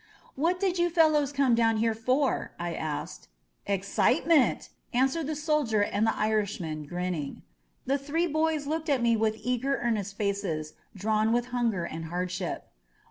What 0.35 0.59
did 0.59 0.79
you 0.79 0.89
fellows 0.89 1.31
come 1.31 1.53
down 1.53 1.77
here 1.77 1.93
for?" 1.93 2.53
I 2.59 2.73
asked. 2.73 3.27
169 3.67 4.09
INSURGENT 4.09 4.27
MEXICO 4.27 4.41
Excitement!" 4.41 4.69
answered 4.99 5.27
the 5.27 5.35
soldier 5.39 5.83
and 5.83 6.07
the 6.07 6.17
Irish 6.17 6.59
man, 6.59 6.85
grinning. 6.85 7.43
The 7.85 7.99
three 7.99 8.25
boys 8.25 8.65
looked 8.65 8.89
at 8.89 9.03
me 9.03 9.15
with 9.15 9.37
eager, 9.43 9.75
earnest 9.77 10.17
faces, 10.17 10.73
drawn 10.95 11.31
with 11.31 11.49
hunger 11.53 11.83
and 11.85 12.05
hardship. 12.05 12.71